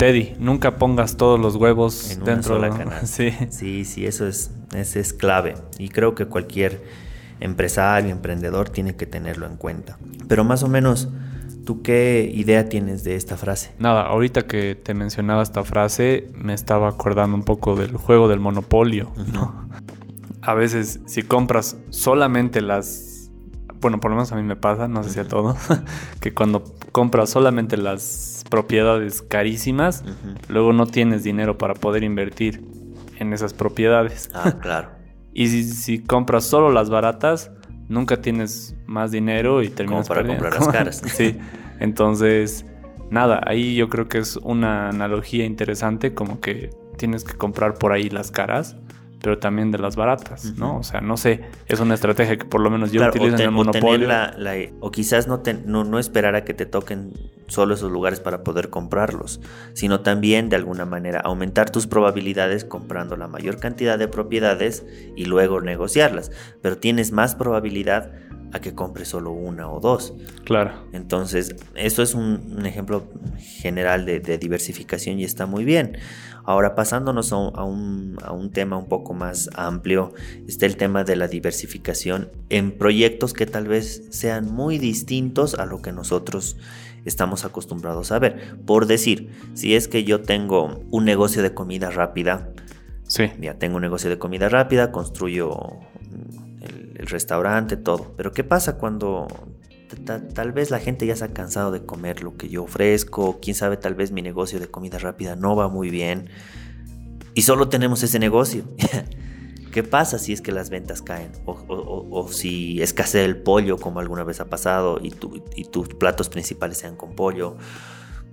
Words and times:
Teddy, 0.00 0.34
nunca 0.38 0.78
pongas 0.78 1.18
todos 1.18 1.38
los 1.38 1.56
huevos 1.56 2.12
En 2.12 2.24
dentro 2.24 2.58
de 2.58 2.70
canasta. 2.70 3.06
Sí. 3.06 3.34
Sí, 3.50 3.84
sí, 3.84 4.06
eso 4.06 4.26
es, 4.26 4.50
ese 4.74 4.98
es 4.98 5.12
clave. 5.12 5.56
Y 5.78 5.90
creo 5.90 6.14
que 6.14 6.24
cualquier 6.24 6.82
empresario, 7.38 8.10
emprendedor 8.10 8.70
tiene 8.70 8.96
que 8.96 9.04
tenerlo 9.04 9.44
en 9.44 9.58
cuenta. 9.58 9.98
Pero 10.26 10.42
más 10.42 10.62
o 10.62 10.68
menos, 10.68 11.10
¿tú 11.66 11.82
qué 11.82 12.30
idea 12.34 12.66
tienes 12.70 13.04
de 13.04 13.14
esta 13.14 13.36
frase? 13.36 13.72
Nada, 13.78 14.04
ahorita 14.04 14.46
que 14.46 14.74
te 14.74 14.94
mencionaba 14.94 15.42
esta 15.42 15.64
frase, 15.64 16.28
me 16.34 16.54
estaba 16.54 16.88
acordando 16.88 17.36
un 17.36 17.44
poco 17.44 17.76
del 17.76 17.94
juego 17.94 18.26
del 18.26 18.40
monopolio, 18.40 19.12
¿no? 19.34 19.68
A 20.40 20.54
veces, 20.54 21.00
si 21.04 21.24
compras 21.24 21.76
solamente 21.90 22.62
las. 22.62 23.09
Bueno, 23.80 23.98
por 23.98 24.10
lo 24.10 24.16
menos 24.16 24.30
a 24.32 24.36
mí 24.36 24.42
me 24.42 24.56
pasa, 24.56 24.88
no 24.88 25.02
sé 25.02 25.10
si 25.10 25.20
a 25.20 25.28
todos, 25.28 25.56
que 26.20 26.34
cuando 26.34 26.64
compras 26.92 27.30
solamente 27.30 27.76
las 27.76 28.44
propiedades 28.50 29.22
carísimas, 29.22 30.04
luego 30.48 30.72
no 30.72 30.86
tienes 30.86 31.22
dinero 31.22 31.56
para 31.56 31.74
poder 31.74 32.02
invertir 32.02 32.62
en 33.16 33.32
esas 33.32 33.54
propiedades. 33.54 34.30
Ah, 34.34 34.52
claro. 34.60 34.90
Y 35.32 35.48
si, 35.48 35.64
si 35.64 36.00
compras 36.00 36.44
solo 36.44 36.70
las 36.70 36.90
baratas, 36.90 37.52
nunca 37.88 38.20
tienes 38.20 38.76
más 38.86 39.10
dinero 39.10 39.62
y 39.62 39.68
terminas 39.68 40.08
para 40.08 40.22
perdiendo. 40.22 40.44
comprar 40.44 40.62
las 40.66 40.74
caras. 40.74 41.02
sí. 41.16 41.38
Entonces, 41.78 42.66
nada, 43.10 43.40
ahí 43.46 43.74
yo 43.74 43.88
creo 43.88 44.08
que 44.08 44.18
es 44.18 44.36
una 44.36 44.88
analogía 44.90 45.44
interesante, 45.44 46.14
como 46.14 46.40
que 46.40 46.70
tienes 46.98 47.24
que 47.24 47.34
comprar 47.34 47.74
por 47.74 47.92
ahí 47.92 48.10
las 48.10 48.30
caras, 48.30 48.76
pero 49.22 49.38
también 49.38 49.70
de 49.70 49.78
las 49.78 49.96
baratas, 49.96 50.54
¿no? 50.56 50.78
O 50.78 50.82
sea, 50.82 51.00
no 51.00 51.16
sé, 51.16 51.42
es 51.66 51.78
una 51.80 51.94
estrategia 51.94 52.36
que 52.38 52.44
por 52.44 52.60
lo 52.60 52.70
menos 52.70 52.90
yo 52.92 53.00
Claro, 53.00 53.12
utilizo 53.12 53.34
o, 53.34 53.36
en 53.36 53.42
el 53.42 53.48
o 53.48 53.52
monopolio. 53.52 54.08
la- 54.08 54.34
la- 54.38 54.56
o 54.80 54.90
quizás 54.90 55.28
no, 55.28 55.40
te- 55.40 55.54
no, 55.54 55.84
no 55.84 55.98
esperar 55.98 56.34
a 56.36 56.44
que 56.44 56.54
te 56.54 56.66
toquen 56.66 57.12
solo 57.46 57.74
esos 57.74 57.90
lugares 57.90 58.20
para 58.20 58.42
poder 58.44 58.70
comprarlos, 58.70 59.40
sino 59.72 60.00
también 60.00 60.48
de 60.48 60.56
alguna 60.56 60.84
manera 60.86 61.20
aumentar 61.20 61.68
tus 61.70 61.86
probabilidades 61.86 62.64
comprando 62.64 63.16
la 63.16 63.26
mayor 63.28 63.58
cantidad 63.58 63.98
de 63.98 64.08
propiedades 64.08 64.84
y 65.16 65.24
luego 65.24 65.60
negociarlas. 65.60 66.30
Pero 66.62 66.78
tienes 66.78 67.10
más 67.12 67.34
probabilidad 67.34 68.12
a 68.52 68.60
que 68.60 68.74
compres 68.74 69.08
solo 69.08 69.30
una 69.32 69.70
o 69.70 69.80
dos. 69.80 70.12
Claro. 70.44 70.72
Entonces, 70.92 71.54
eso 71.74 72.02
es 72.02 72.14
un, 72.14 72.54
un 72.58 72.66
ejemplo 72.66 73.04
general 73.38 74.04
de, 74.06 74.20
de 74.20 74.38
diversificación 74.38 75.18
y 75.20 75.24
está 75.24 75.46
muy 75.46 75.64
bien. 75.64 75.98
Ahora, 76.44 76.74
pasándonos 76.74 77.32
a 77.32 77.36
un, 77.36 78.16
a 78.22 78.32
un- 78.32 78.50
tema 78.50 78.76
un 78.76 78.88
poco 78.88 79.12
más 79.14 79.50
amplio, 79.54 80.12
está 80.48 80.66
el 80.66 80.76
tema 80.76 81.04
de 81.04 81.14
la 81.14 81.28
diversificación 81.28 82.28
en 82.48 82.72
proyectos 82.76 83.32
que 83.34 83.46
tal 83.46 83.68
vez 83.68 84.04
sean 84.10 84.50
muy 84.52 84.78
distintos 84.78 85.54
a 85.54 85.66
lo 85.66 85.80
que 85.82 85.92
nosotros 85.92 86.56
estamos 87.04 87.44
acostumbrados 87.44 88.10
a 88.10 88.18
ver. 88.18 88.56
Por 88.66 88.86
decir, 88.86 89.30
si 89.54 89.74
es 89.76 89.86
que 89.86 90.02
yo 90.04 90.22
tengo 90.22 90.80
un 90.90 91.04
negocio 91.04 91.42
de 91.42 91.54
comida 91.54 91.90
rápida, 91.90 92.48
Sí. 93.06 93.24
ya 93.40 93.54
tengo 93.54 93.76
un 93.76 93.82
negocio 93.82 94.08
de 94.10 94.18
comida 94.18 94.48
rápida, 94.48 94.90
construyo 94.92 95.50
el, 97.00 97.06
restaurante, 97.06 97.76
todo. 97.76 98.14
Pero 98.16 98.32
¿qué 98.32 98.44
pasa 98.44 98.76
cuando 98.78 99.26
ta- 100.04 100.26
tal 100.28 100.52
vez 100.52 100.70
la 100.70 100.78
gente 100.78 101.06
ya 101.06 101.16
se 101.16 101.24
ha 101.24 101.28
cansado 101.32 101.70
de 101.72 101.84
comer 101.84 102.22
lo 102.22 102.36
que 102.36 102.48
yo 102.48 102.64
ofrezco? 102.64 103.38
Quién 103.40 103.54
sabe, 103.56 103.76
tal 103.76 103.94
vez 103.94 104.12
mi 104.12 104.22
negocio 104.22 104.60
de 104.60 104.68
comida 104.68 104.98
rápida 104.98 105.36
no 105.36 105.56
va 105.56 105.68
muy 105.68 105.90
bien. 105.90 106.28
Y 107.34 107.42
solo 107.42 107.68
tenemos 107.68 108.02
ese 108.02 108.18
negocio. 108.18 108.64
¿Qué 109.72 109.84
pasa 109.84 110.18
si 110.18 110.32
es 110.32 110.40
que 110.42 110.50
las 110.50 110.68
ventas 110.68 111.00
caen? 111.00 111.30
O, 111.46 111.52
o- 111.52 111.74
o- 111.74 112.20
o 112.24 112.28
si 112.32 112.82
escasea 112.82 113.24
el 113.24 113.36
pollo, 113.36 113.76
como 113.76 114.00
alguna 114.00 114.24
vez 114.24 114.40
ha 114.40 114.46
pasado, 114.46 114.98
y, 115.00 115.10
tu- 115.10 115.44
y 115.54 115.64
tus 115.64 115.88
platos 115.88 116.28
principales 116.28 116.78
sean 116.78 116.96
con 116.96 117.14
pollo. 117.14 117.56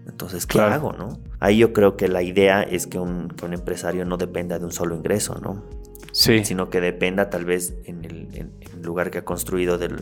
Entonces, 0.07 0.47
¿qué 0.47 0.53
Claro. 0.53 0.73
hago, 0.73 0.93
no? 0.93 1.19
Ahí 1.39 1.57
yo 1.57 1.73
creo 1.73 1.95
que 1.95 2.07
la 2.07 2.23
idea 2.23 2.63
es 2.63 2.87
que 2.87 2.97
un, 2.97 3.27
que 3.27 3.45
un 3.45 3.53
empresario 3.53 4.03
no 4.05 4.17
dependa 4.17 4.57
de 4.57 4.65
un 4.65 4.71
solo 4.71 4.95
ingreso, 4.95 5.35
¿no? 5.39 5.63
Sí. 6.11 6.43
Sino 6.45 6.69
que 6.69 6.81
dependa 6.81 7.29
tal 7.29 7.45
vez 7.45 7.75
en 7.85 8.03
el, 8.05 8.27
en- 8.35 8.53
en 8.61 8.71
el 8.73 8.81
lugar 8.81 9.11
que 9.11 9.19
ha 9.19 9.25
construido 9.25 9.77
del, 9.77 9.95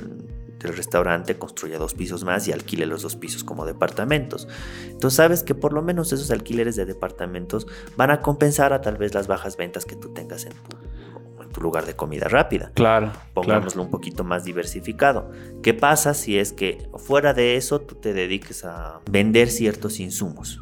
del 0.59 0.75
restaurante, 0.77 1.37
construya 1.37 1.77
dos 1.77 1.93
pisos 1.93 2.23
más 2.23 2.47
y 2.47 2.51
alquile 2.51 2.85
los 2.85 3.01
dos 3.01 3.15
pisos 3.15 3.43
como 3.43 3.65
departamentos. 3.65 4.47
Entonces 4.87 5.17
sabes 5.17 5.43
que 5.43 5.55
por 5.55 5.73
lo 5.73 5.81
menos 5.81 6.13
esos 6.13 6.31
alquileres 6.31 6.75
de 6.75 6.85
departamentos 6.85 7.67
van 7.97 8.11
a 8.11 8.21
compensar 8.21 8.71
a 8.73 8.81
tal 8.81 8.97
vez 8.97 9.13
las 9.13 9.27
bajas 9.27 9.57
ventas 9.57 9.85
que 9.85 9.95
tú 9.95 10.13
tengas 10.13 10.45
en 10.45 10.53
tu, 10.53 11.43
en 11.43 11.49
tu 11.49 11.61
lugar 11.61 11.85
de 11.85 11.95
comida 11.95 12.27
rápida 12.27 12.71
Claro. 12.73 13.07
claro. 13.11 13.19
pongámoslo 13.33 13.81
un 13.83 13.89
poquito 13.91 14.23
más 14.23 14.43
diversificado. 14.45 15.29
¿Qué 15.61 15.73
pasa 15.73 16.13
si 16.13 16.37
es 16.39 16.53
que 16.53 16.87
fuera 16.97 17.33
de 17.33 17.55
eso 17.57 17.81
tú 17.81 17.95
te 17.95 18.13
dediques 18.13 18.63
a 18.65 19.01
vender 19.09 19.49
ciertos 19.49 19.99
insumos? 19.99 20.61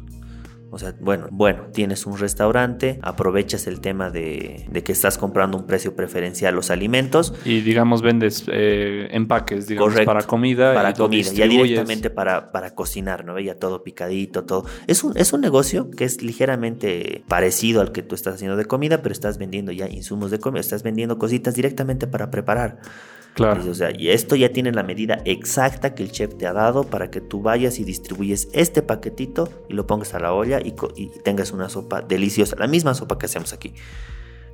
O 0.74 0.78
sea, 0.78 0.94
bueno, 1.00 1.28
bueno, 1.30 1.66
tienes 1.72 2.04
un 2.04 2.18
restaurante, 2.18 2.98
aprovechas 3.02 3.66
el 3.66 3.80
tema 3.80 4.10
de, 4.10 4.66
de 4.68 4.82
que 4.82 4.92
estás 4.92 5.18
comprando 5.18 5.56
un 5.56 5.66
precio 5.66 5.94
preferencial 5.94 6.54
los 6.54 6.70
alimentos 6.70 7.32
Y 7.44 7.60
digamos, 7.60 8.02
vendes 8.02 8.44
eh, 8.48 9.08
empaques, 9.12 9.68
digamos, 9.68 9.92
Correcto. 9.92 10.12
para 10.12 10.22
comida. 10.24 10.74
para 10.74 10.90
y 10.90 10.94
comida, 10.94 11.30
ya 11.32 11.46
directamente 11.46 12.10
para, 12.10 12.50
para 12.50 12.74
cocinar, 12.74 13.24
¿no? 13.24 13.38
Ya 13.38 13.54
todo 13.56 13.84
picadito, 13.84 14.44
todo. 14.44 14.66
Es 14.86 15.04
un, 15.04 15.16
es 15.16 15.32
un 15.32 15.40
negocio 15.40 15.90
que 15.90 16.04
es 16.04 16.22
ligeramente 16.22 17.24
parecido 17.28 17.80
al 17.80 17.92
que 17.92 18.02
tú 18.02 18.14
estás 18.14 18.34
haciendo 18.34 18.56
de 18.56 18.64
comida, 18.64 19.02
pero 19.02 19.12
estás 19.12 19.38
vendiendo 19.38 19.72
ya 19.72 19.88
insumos 19.88 20.30
de 20.30 20.38
comida, 20.38 20.60
estás 20.60 20.82
vendiendo 20.82 21.18
cositas 21.18 21.54
directamente 21.54 22.06
para 22.06 22.30
preparar. 22.30 22.80
Claro. 23.34 23.68
O 23.68 23.74
sea, 23.74 23.90
y 23.96 24.10
esto 24.10 24.36
ya 24.36 24.50
tiene 24.50 24.70
la 24.72 24.82
medida 24.84 25.20
exacta 25.24 25.94
que 25.94 26.02
el 26.04 26.12
chef 26.12 26.36
te 26.36 26.46
ha 26.46 26.52
dado 26.52 26.84
para 26.84 27.10
que 27.10 27.20
tú 27.20 27.42
vayas 27.42 27.78
y 27.80 27.84
distribuyes 27.84 28.48
este 28.52 28.80
paquetito 28.82 29.48
y 29.68 29.74
lo 29.74 29.86
pongas 29.86 30.14
a 30.14 30.20
la 30.20 30.32
olla 30.32 30.60
y, 30.60 30.74
y 30.96 31.08
tengas 31.24 31.50
una 31.52 31.68
sopa 31.68 32.00
deliciosa, 32.00 32.54
la 32.58 32.68
misma 32.68 32.94
sopa 32.94 33.18
que 33.18 33.26
hacemos 33.26 33.52
aquí. 33.52 33.74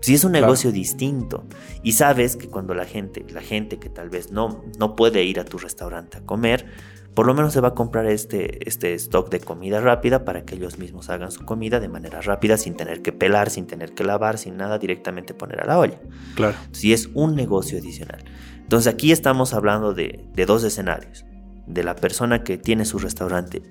Si 0.01 0.15
es 0.15 0.25
un 0.25 0.31
Claro. 0.33 0.47
negocio 0.47 0.73
distinto 0.73 1.45
y 1.83 1.93
sabes 1.93 2.37
que 2.37 2.49
cuando 2.49 2.73
la 2.75 2.87
gente, 2.87 3.25
la 3.35 3.43
gente 3.43 3.79
que 3.79 3.91
tal 3.91 4.09
vez 4.09 4.33
no, 4.33 4.65
no 4.79 4.97
puede 4.97 5.25
ir 5.25 5.39
a 5.41 5.45
tu 5.45 5.59
restaurante 5.59 6.17
a 6.17 6.21
comer, 6.23 6.65
por 7.13 7.27
lo 7.27 7.35
menos 7.35 7.53
se 7.53 7.61
va 7.61 7.69
a 7.69 7.75
comprar 7.75 8.07
este, 8.07 8.67
este 8.67 8.95
stock 8.95 9.29
de 9.31 9.41
comida 9.41 9.81
rápida 9.81 10.25
para 10.25 10.47
que 10.47 10.55
ellos 10.55 10.79
mismos 10.79 11.11
hagan 11.11 11.31
su 11.33 11.45
comida 11.45 11.81
de 11.81 11.89
manera 11.89 12.23
rápida, 12.23 12.57
sin 12.57 12.77
tener 12.77 13.03
que 13.03 13.13
pelar, 13.13 13.51
sin 13.51 13.67
tener 13.67 13.93
que 13.93 14.05
lavar, 14.05 14.39
sin 14.39 14.57
nada, 14.57 14.79
directamente 14.79 15.35
poner 15.35 15.61
a 15.61 15.67
la 15.67 15.79
olla 15.79 15.99
Claro. 16.35 16.57
si 16.73 16.95
es 16.95 17.11
un 17.13 17.35
negocio 17.35 17.79
adicional. 17.79 18.25
Entonces 18.71 18.95
aquí 18.95 19.11
estamos 19.11 19.53
hablando 19.53 19.95
de, 19.95 20.25
de 20.33 20.47
dos 20.47 20.63
escenarios. 20.63 21.25
De 21.67 21.83
la 21.83 21.97
persona 21.97 22.45
que 22.45 22.57
tiene 22.57 22.85
su 22.85 23.01
restaurante 23.01 23.63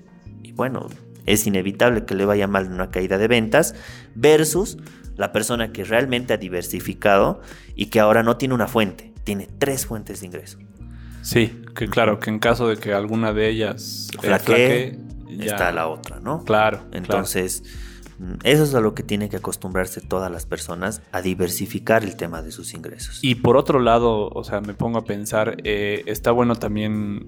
y 0.42 0.52
bueno, 0.52 0.88
es 1.24 1.46
inevitable 1.46 2.04
que 2.04 2.14
le 2.14 2.26
vaya 2.26 2.46
mal 2.46 2.66
en 2.66 2.74
una 2.74 2.90
caída 2.90 3.16
de 3.16 3.26
ventas 3.26 3.74
versus 4.14 4.76
la 5.16 5.32
persona 5.32 5.72
que 5.72 5.84
realmente 5.84 6.34
ha 6.34 6.36
diversificado 6.36 7.40
y 7.74 7.86
que 7.86 7.98
ahora 7.98 8.22
no 8.22 8.36
tiene 8.36 8.52
una 8.52 8.68
fuente, 8.68 9.14
tiene 9.24 9.48
tres 9.58 9.86
fuentes 9.86 10.20
de 10.20 10.26
ingreso. 10.26 10.58
Sí, 11.22 11.62
que 11.74 11.88
claro, 11.88 12.18
que 12.20 12.28
en 12.28 12.38
caso 12.38 12.68
de 12.68 12.76
que 12.76 12.92
alguna 12.92 13.32
de 13.32 13.48
ellas 13.48 14.08
eh, 14.12 14.18
Flaquee, 14.20 14.98
flaquee, 14.98 14.98
ya- 15.38 15.44
Está 15.46 15.72
la 15.72 15.86
otra, 15.88 16.20
¿no? 16.20 16.44
Claro. 16.44 16.82
Entonces, 16.92 17.62
eso 18.42 18.64
es 18.64 18.74
a 18.74 18.80
lo 18.80 18.94
que 18.94 19.02
tienen 19.02 19.28
que 19.28 19.36
acostumbrarse 19.36 20.00
todas 20.00 20.30
las 20.30 20.46
personas 20.46 21.02
a 21.12 21.22
diversificar 21.22 22.04
el 22.04 22.16
tema 22.16 22.42
de 22.42 22.52
sus 22.52 22.74
ingresos. 22.74 23.18
Y 23.22 23.36
por 23.36 23.56
otro 23.56 23.80
lado, 23.80 24.28
o 24.28 24.44
sea, 24.44 24.60
me 24.60 24.74
pongo 24.74 24.98
a 24.98 25.04
pensar, 25.04 25.56
eh, 25.64 26.02
está 26.06 26.30
bueno 26.30 26.54
también 26.54 27.26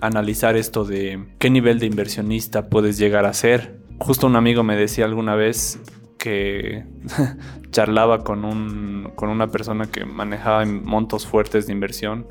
analizar 0.00 0.56
esto 0.56 0.84
de 0.84 1.26
qué 1.38 1.50
nivel 1.50 1.78
de 1.78 1.86
inversionista 1.86 2.68
puedes 2.68 2.98
llegar 2.98 3.24
a 3.24 3.32
ser. 3.32 3.80
Justo 3.98 4.26
un 4.26 4.36
amigo 4.36 4.62
me 4.62 4.76
decía 4.76 5.04
alguna 5.04 5.34
vez 5.34 5.80
que 6.18 6.84
charlaba 7.70 8.22
con, 8.22 8.44
un, 8.44 9.12
con 9.14 9.30
una 9.30 9.48
persona 9.48 9.86
que 9.86 10.04
manejaba 10.04 10.64
montos 10.66 11.26
fuertes 11.26 11.66
de 11.66 11.72
inversión 11.72 12.26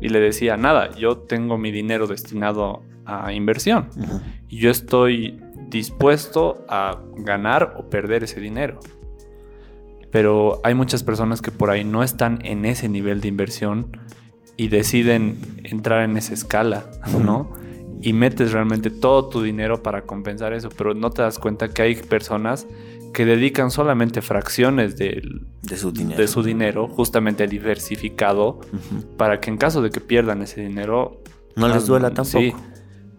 y 0.00 0.08
le 0.08 0.20
decía, 0.20 0.56
nada, 0.56 0.92
yo 0.96 1.18
tengo 1.18 1.58
mi 1.58 1.72
dinero 1.72 2.06
destinado 2.06 2.82
a 3.06 3.32
inversión 3.32 3.88
y 4.48 4.58
yo 4.58 4.70
estoy 4.70 5.40
dispuesto 5.78 6.64
a 6.68 7.00
ganar 7.16 7.74
o 7.78 7.90
perder 7.90 8.22
ese 8.24 8.38
dinero. 8.40 8.78
Pero 10.10 10.60
hay 10.62 10.74
muchas 10.74 11.02
personas 11.02 11.42
que 11.42 11.50
por 11.50 11.70
ahí 11.70 11.84
no 11.84 12.02
están 12.04 12.38
en 12.44 12.64
ese 12.64 12.88
nivel 12.88 13.20
de 13.20 13.28
inversión 13.28 13.96
y 14.56 14.68
deciden 14.68 15.38
entrar 15.64 16.02
en 16.08 16.16
esa 16.16 16.32
escala, 16.32 16.84
¿no? 17.24 17.50
Y 18.00 18.12
metes 18.12 18.52
realmente 18.52 18.90
todo 18.90 19.28
tu 19.28 19.42
dinero 19.42 19.82
para 19.82 20.02
compensar 20.02 20.52
eso, 20.52 20.68
pero 20.68 20.94
no 20.94 21.10
te 21.10 21.22
das 21.22 21.38
cuenta 21.40 21.68
que 21.68 21.82
hay 21.82 21.96
personas 21.96 22.66
que 23.12 23.24
dedican 23.24 23.70
solamente 23.72 24.22
fracciones 24.22 24.96
del- 24.96 25.46
De 25.62 25.76
su 25.76 25.90
dinero. 25.90 26.20
de 26.20 26.28
su 26.28 26.42
dinero, 26.42 26.88
justamente 26.88 27.46
diversificado, 27.48 28.60
para 29.16 29.40
que 29.40 29.50
en 29.50 29.56
caso 29.56 29.82
de 29.82 29.90
que 29.90 30.00
pierdan 30.00 30.42
ese 30.42 30.60
dinero... 30.60 31.20
No 31.56 31.66
les 31.68 31.86
duela 31.86 32.10
tampoco. 32.10 32.38
Sí, 32.40 32.52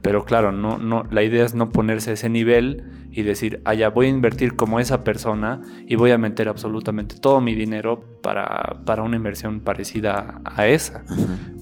pero 0.06 0.24
claro, 0.24 0.52
no, 0.52 0.78
no, 0.78 1.07
la 1.10 1.24
idea 1.24 1.44
es 1.44 1.56
no 1.56 1.72
ponerse 1.72 2.12
a 2.12 2.13
ese 2.13 2.30
nivel 2.30 2.84
y 3.10 3.24
decir, 3.24 3.62
ah, 3.66 3.74
ya 3.74 3.90
voy 3.90 4.06
a 4.06 4.10
invertir 4.10 4.56
como 4.56 4.80
esa 4.80 5.04
persona 5.04 5.63
y 5.88 5.96
voy 5.96 6.12
a 6.12 6.19
meter 6.19 6.48
absolutamente 6.48 7.16
todo 7.19 7.42
mi 7.42 7.56
dinero 7.56 8.04
para, 8.22 8.81
para 8.86 9.02
una 9.02 9.16
inversión 9.16 9.62
parecida 9.62 10.42
a 10.46 10.68
esa. 10.68 11.04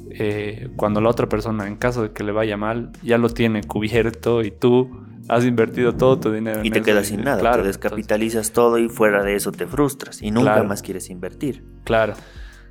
Eh, 0.09 0.69
cuando 0.75 0.99
la 0.99 1.07
otra 1.07 1.29
persona, 1.29 1.67
en 1.67 1.77
caso 1.77 2.03
de 2.03 2.11
que 2.11 2.25
le 2.25 2.33
vaya 2.33 2.57
mal, 2.57 2.91
ya 3.01 3.17
lo 3.17 3.29
tiene 3.29 3.63
cubierto 3.63 4.43
y 4.43 4.51
tú 4.51 4.91
has 5.29 5.45
invertido 5.45 5.95
todo 5.95 6.19
tu 6.19 6.29
dinero. 6.29 6.59
Y 6.65 6.69
te 6.69 6.81
quedas 6.81 7.07
sin 7.07 7.23
nada, 7.23 7.55
te 7.55 7.63
descapitalizas 7.63 8.51
todo 8.51 8.77
y 8.77 8.89
fuera 8.89 9.23
de 9.23 9.35
eso 9.35 9.53
te 9.53 9.67
frustras 9.67 10.21
y 10.21 10.31
nunca 10.31 10.61
más 10.63 10.81
quieres 10.81 11.09
invertir. 11.09 11.63
Claro. 11.85 12.15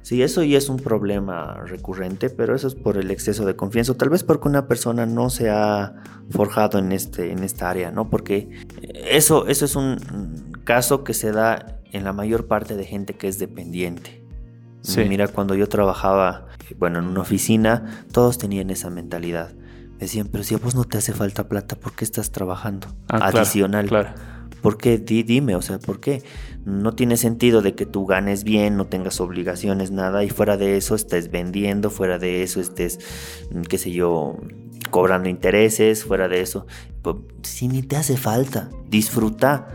Sí, 0.02 0.22
eso 0.22 0.42
ya 0.42 0.58
es 0.58 0.68
un 0.68 0.78
problema 0.78 1.62
recurrente, 1.64 2.28
pero 2.28 2.54
eso 2.56 2.66
es 2.66 2.74
por 2.74 2.96
el 2.96 3.10
exceso 3.10 3.46
de 3.46 3.54
confianza, 3.54 3.92
o 3.92 3.94
tal 3.94 4.10
vez 4.10 4.24
porque 4.24 4.48
una 4.48 4.66
persona 4.66 5.06
no 5.06 5.30
se 5.30 5.48
ha 5.48 5.94
forjado 6.30 6.78
en, 6.78 6.92
este, 6.92 7.30
en 7.30 7.44
esta 7.44 7.70
área, 7.70 7.92
¿no? 7.92 8.10
Porque 8.10 8.50
eso, 8.92 9.46
eso 9.46 9.64
es 9.64 9.76
un 9.76 10.52
caso 10.64 11.04
que 11.04 11.14
se 11.14 11.30
da 11.30 11.80
en 11.92 12.04
la 12.04 12.12
mayor 12.12 12.46
parte 12.46 12.76
de 12.76 12.84
gente 12.84 13.14
que 13.14 13.28
es 13.28 13.38
dependiente. 13.38 14.22
Mira, 14.96 15.28
cuando 15.28 15.54
yo 15.54 15.68
trabajaba, 15.68 16.48
bueno, 16.78 16.98
en 16.98 17.06
una 17.06 17.20
oficina, 17.20 18.04
todos 18.12 18.38
tenían 18.38 18.70
esa 18.70 18.90
mentalidad. 18.90 19.52
Decían, 19.98 20.28
pero 20.32 20.42
si 20.42 20.56
a 20.56 20.58
vos 20.58 20.74
no 20.74 20.84
te 20.84 20.98
hace 20.98 21.12
falta 21.12 21.48
plata, 21.48 21.76
¿por 21.76 21.94
qué 21.94 22.04
estás 22.04 22.32
trabajando? 22.32 22.88
Ah, 23.08 23.28
Adicional. 23.28 23.86
Claro, 23.86 24.10
¿Por 24.62 24.78
qué? 24.78 24.98
dime, 24.98 25.56
o 25.56 25.62
sea, 25.62 25.78
¿por 25.80 25.98
qué? 25.98 26.22
No 26.64 26.94
tiene 26.94 27.16
sentido 27.16 27.62
de 27.62 27.74
que 27.74 27.84
tú 27.84 28.06
ganes 28.06 28.44
bien, 28.44 28.76
no 28.76 28.86
tengas 28.86 29.20
obligaciones, 29.20 29.90
nada, 29.90 30.24
y 30.24 30.30
fuera 30.30 30.56
de 30.56 30.76
eso 30.76 30.94
estés 30.94 31.30
vendiendo, 31.32 31.90
fuera 31.90 32.18
de 32.18 32.44
eso 32.44 32.60
estés, 32.60 33.00
mm, 33.50 33.62
qué 33.62 33.76
sé 33.76 33.90
yo, 33.90 34.36
cobrando 34.90 35.28
intereses, 35.28 36.04
fuera 36.04 36.28
de 36.28 36.40
eso. 36.40 36.66
Si 37.42 37.66
ni 37.66 37.82
te 37.82 37.96
hace 37.96 38.16
falta, 38.16 38.70
disfruta. 38.88 39.66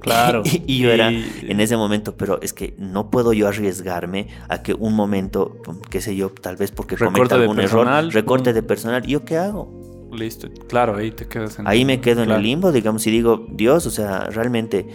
Claro. 0.00 0.44
y 0.66 0.78
yo 0.78 0.92
era 0.92 1.10
en 1.10 1.60
ese 1.60 1.76
momento, 1.76 2.16
pero 2.16 2.40
es 2.40 2.52
que 2.52 2.74
no 2.78 3.10
puedo 3.10 3.32
yo 3.32 3.48
arriesgarme 3.48 4.28
a 4.48 4.62
que 4.62 4.72
un 4.72 4.94
momento, 4.94 5.56
qué 5.90 6.00
sé 6.00 6.14
yo, 6.14 6.30
tal 6.30 6.56
vez 6.56 6.70
porque 6.70 6.96
cometa 6.96 7.34
algún 7.34 7.58
error, 7.58 7.88
recorte 8.12 8.52
de 8.52 8.62
personal, 8.62 9.04
¿yo 9.04 9.24
qué 9.24 9.36
hago? 9.36 9.79
Listo, 10.12 10.48
claro, 10.68 10.96
ahí 10.96 11.10
te 11.10 11.26
quedas 11.26 11.58
en 11.58 11.68
Ahí 11.68 11.84
me 11.84 12.00
quedo 12.00 12.22
en 12.22 12.30
el 12.30 12.42
limbo, 12.42 12.72
digamos, 12.72 13.06
y 13.06 13.10
digo, 13.10 13.46
Dios, 13.50 13.86
o 13.86 13.90
sea, 13.90 14.24
realmente, 14.26 14.88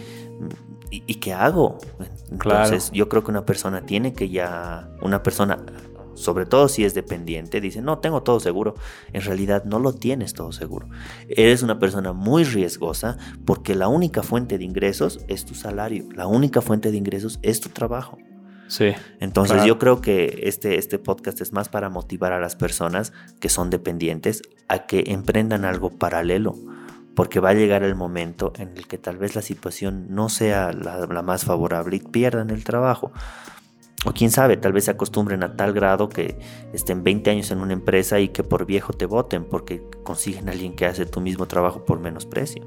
¿y, 0.90 1.14
qué 1.16 1.32
hago? 1.32 1.78
Entonces, 2.30 2.90
yo 2.92 3.08
creo 3.08 3.24
que 3.24 3.30
una 3.30 3.46
persona 3.46 3.86
tiene 3.86 4.12
que 4.12 4.28
ya, 4.28 4.90
una 5.00 5.22
persona 5.22 5.58
sobre 6.16 6.46
todo 6.46 6.68
si 6.68 6.84
es 6.84 6.94
dependiente, 6.94 7.60
dice, 7.60 7.82
no, 7.82 7.98
tengo 7.98 8.22
todo 8.22 8.40
seguro. 8.40 8.74
En 9.12 9.22
realidad 9.22 9.64
no 9.64 9.78
lo 9.78 9.92
tienes 9.92 10.32
todo 10.32 10.50
seguro. 10.50 10.88
Eres 11.28 11.62
una 11.62 11.78
persona 11.78 12.12
muy 12.12 12.44
riesgosa 12.44 13.18
porque 13.44 13.74
la 13.74 13.88
única 13.88 14.22
fuente 14.22 14.58
de 14.58 14.64
ingresos 14.64 15.20
es 15.28 15.44
tu 15.44 15.54
salario, 15.54 16.04
la 16.14 16.26
única 16.26 16.62
fuente 16.62 16.90
de 16.90 16.96
ingresos 16.96 17.38
es 17.42 17.60
tu 17.60 17.68
trabajo. 17.68 18.18
Sí. 18.68 18.92
Entonces 19.20 19.64
yo 19.64 19.78
creo 19.78 20.00
que 20.00 20.40
este, 20.44 20.78
este 20.78 20.98
podcast 20.98 21.40
es 21.40 21.52
más 21.52 21.68
para 21.68 21.88
motivar 21.88 22.32
a 22.32 22.40
las 22.40 22.56
personas 22.56 23.12
que 23.40 23.48
son 23.48 23.70
dependientes 23.70 24.42
a 24.68 24.86
que 24.86 25.04
emprendan 25.08 25.64
algo 25.64 25.90
paralelo, 25.90 26.54
porque 27.14 27.40
va 27.40 27.50
a 27.50 27.54
llegar 27.54 27.82
el 27.82 27.94
momento 27.94 28.52
en 28.56 28.76
el 28.76 28.86
que 28.86 28.98
tal 28.98 29.16
vez 29.18 29.34
la 29.34 29.42
situación 29.42 30.06
no 30.10 30.28
sea 30.28 30.72
la, 30.72 31.06
la 31.06 31.22
más 31.22 31.44
favorable 31.44 31.96
y 31.96 32.00
pierdan 32.00 32.50
el 32.50 32.64
trabajo. 32.64 33.12
O 34.04 34.12
quién 34.12 34.30
sabe, 34.30 34.56
tal 34.56 34.72
vez 34.72 34.84
se 34.84 34.90
acostumbren 34.92 35.42
a 35.42 35.56
tal 35.56 35.72
grado 35.72 36.08
que 36.08 36.38
estén 36.72 37.02
20 37.02 37.30
años 37.30 37.50
en 37.50 37.58
una 37.58 37.72
empresa 37.72 38.20
y 38.20 38.28
que 38.28 38.44
por 38.44 38.66
viejo 38.66 38.92
te 38.92 39.06
voten 39.06 39.44
porque 39.44 39.82
consiguen 40.04 40.48
a 40.48 40.52
alguien 40.52 40.76
que 40.76 40.86
hace 40.86 41.06
tu 41.06 41.20
mismo 41.20 41.46
trabajo 41.46 41.84
por 41.84 41.98
menos 41.98 42.26
precio. 42.26 42.62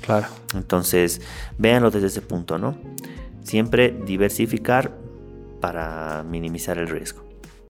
Claro. 0.00 0.28
Entonces, 0.54 1.20
véanlo 1.58 1.90
desde 1.90 2.06
ese 2.06 2.22
punto, 2.22 2.58
¿no? 2.58 2.76
Siempre 3.42 3.90
diversificar 4.06 4.96
para 5.60 6.22
minimizar 6.24 6.78
el 6.78 6.88
riesgo. 6.88 7.27